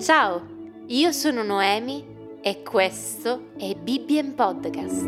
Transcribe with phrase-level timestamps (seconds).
[0.00, 0.42] Ciao,
[0.88, 2.04] io sono Noemi
[2.42, 5.06] e questo è Bibbien Podcast.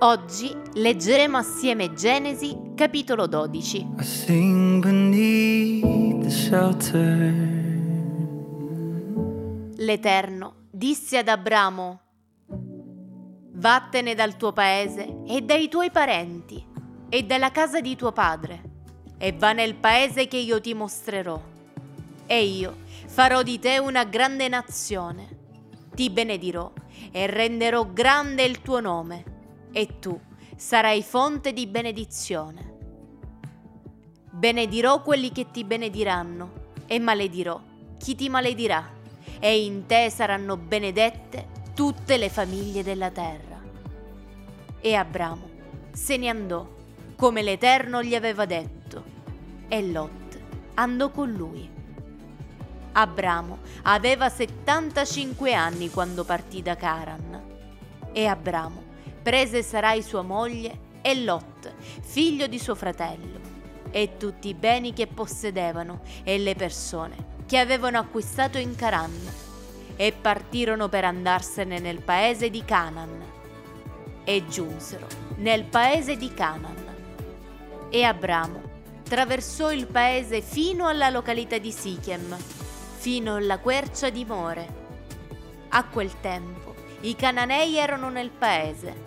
[0.00, 3.76] Oggi leggeremo assieme Genesi capitolo 12.
[3.98, 7.32] I sing beneath the shelter.
[9.76, 12.00] L'Eterno disse ad Abramo,
[13.52, 16.62] Vattene dal tuo paese e dai tuoi parenti
[17.08, 18.74] e dalla casa di tuo padre
[19.18, 21.40] e va nel paese che io ti mostrerò.
[22.26, 25.28] E io farò di te una grande nazione.
[25.94, 26.72] Ti benedirò
[27.10, 29.24] e renderò grande il tuo nome
[29.72, 30.18] e tu
[30.56, 32.74] sarai fonte di benedizione.
[34.30, 38.94] Benedirò quelli che ti benediranno e maledirò chi ti maledirà
[39.40, 43.60] e in te saranno benedette tutte le famiglie della terra.
[44.80, 45.48] E Abramo
[45.92, 46.74] se ne andò
[47.16, 49.04] come l'Eterno gli aveva detto
[49.68, 50.38] e Lot
[50.74, 51.68] andò con lui.
[52.92, 57.42] Abramo aveva 75 anni quando partì da Caran
[58.12, 58.84] e Abramo
[59.22, 63.40] prese Sarai sua moglie e Lot, figlio di suo fratello,
[63.90, 69.12] e tutti i beni che possedevano e le persone che avevano acquistato in Caran
[69.96, 73.24] e partirono per andarsene nel paese di Canaan
[74.24, 76.85] e giunsero nel paese di Canaan.
[77.96, 78.60] E Abramo
[78.98, 82.36] attraversò il paese fino alla località di Sichem,
[82.98, 84.68] fino alla quercia di More.
[85.70, 89.02] A quel tempo i cananei erano nel paese.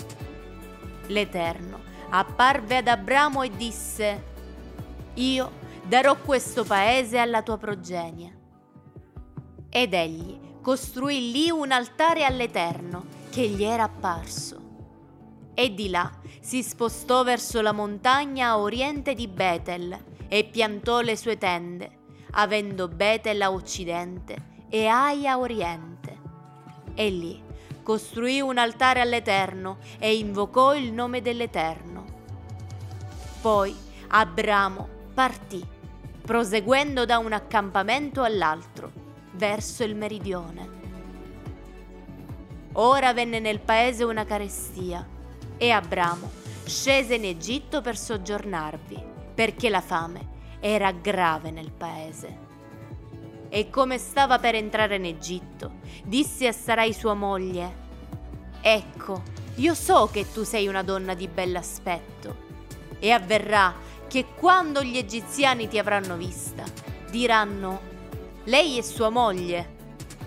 [1.06, 4.23] L'Eterno apparve ad Abramo e disse,
[5.14, 5.52] Io
[5.84, 8.38] darò questo paese alla tua progenie.
[9.70, 14.59] Ed egli costruì lì un altare all'Eterno che gli era apparso.
[15.60, 21.18] E di là si spostò verso la montagna a oriente di Betel e piantò le
[21.18, 21.98] sue tende,
[22.32, 26.18] avendo Betel a occidente e Ai a oriente.
[26.94, 27.44] E lì
[27.83, 32.06] costruì un altare all'Eterno e invocò il nome dell'Eterno.
[33.42, 33.76] Poi
[34.08, 35.62] Abramo partì,
[36.22, 38.94] proseguendo da un accampamento all'altro,
[39.33, 40.70] verso il meridione.
[42.76, 45.17] Ora venne nel paese una carestia
[45.59, 46.31] e Abramo
[46.65, 49.03] scese in Egitto per soggiornarvi,
[49.36, 50.27] perché la fame
[50.59, 52.47] era grave nel paese.
[53.49, 57.87] E come stava per entrare in Egitto, disse a Sarai sua moglie,
[58.61, 59.23] Ecco,
[59.55, 62.47] io so che tu sei una donna di bell'aspetto,
[62.99, 63.73] e avverrà
[64.08, 66.64] che quando gli egiziani ti avranno vista,
[67.09, 67.81] diranno,
[68.45, 69.77] lei è sua moglie,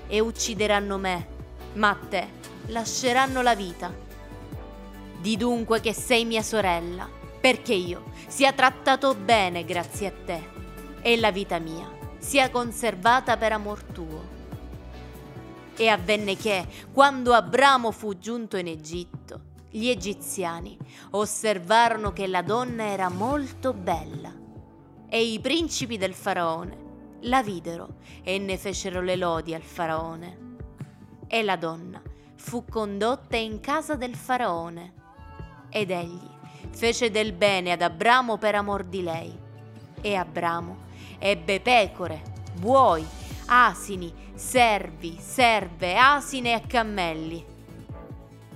[0.09, 1.27] e uccideranno me,
[1.75, 2.29] ma a te
[2.67, 4.11] lasceranno la vita.
[5.23, 7.09] Di dunque che sei mia sorella,
[7.41, 10.43] perché io sia trattato bene grazie a te,
[11.01, 11.89] e la vita mia
[12.19, 14.31] sia conservata per amor tuo.
[15.77, 20.77] E avvenne che, quando Abramo fu giunto in Egitto, gli egiziani
[21.11, 24.35] osservarono che la donna era molto bella.
[25.09, 26.79] E i principi del faraone
[27.21, 30.39] la videro e ne fecero le lodi al faraone.
[31.29, 32.03] E la donna
[32.35, 34.95] fu condotta in casa del faraone.
[35.73, 36.31] Ed egli
[36.71, 39.33] fece del bene ad Abramo per amor di lei.
[40.01, 42.21] E Abramo ebbe pecore,
[42.55, 43.07] buoi,
[43.47, 47.45] asini, servi, serve, asine e cammelli.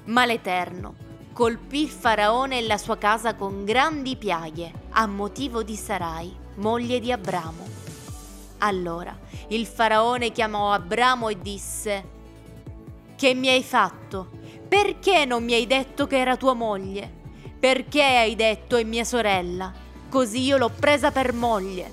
[0.04, 0.94] Ma l'Eterno
[1.32, 6.98] colpì il faraone e la sua casa con grandi piaghe a motivo di Sarai, moglie
[6.98, 7.64] di Abramo.
[8.58, 9.16] Allora
[9.48, 12.04] il faraone chiamò Abramo e disse,
[13.14, 14.35] Che mi hai fatto?
[14.68, 17.10] Perché non mi hai detto che era tua moglie?
[17.58, 19.72] Perché hai detto è mia sorella?
[20.08, 21.90] Così io l'ho presa per moglie.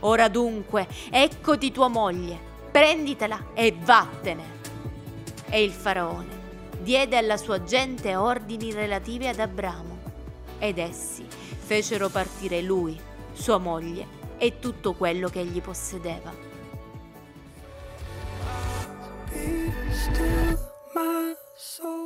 [0.00, 2.38] Ora dunque, eccoti tua moglie,
[2.70, 4.54] prenditela e vattene.
[5.48, 6.44] E il faraone
[6.80, 9.98] diede alla sua gente ordini relativi ad Abramo,
[10.58, 11.26] ed essi
[11.66, 12.96] fecero partire lui,
[13.32, 14.06] sua moglie
[14.38, 16.32] e tutto quello che egli possedeva.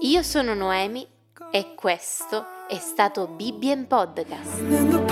[0.02, 1.06] Io sono Noemi
[1.50, 5.09] e questo è stato Bibbien Podcast.